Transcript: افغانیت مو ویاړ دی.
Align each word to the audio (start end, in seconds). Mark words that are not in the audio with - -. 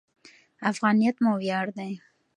افغانیت 0.71 1.15
مو 1.23 1.31
ویاړ 1.41 1.65
دی. 1.77 1.91